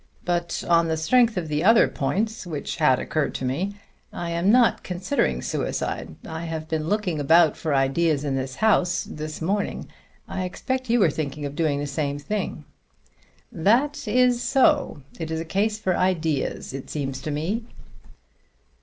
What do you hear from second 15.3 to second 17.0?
a case for ideas, it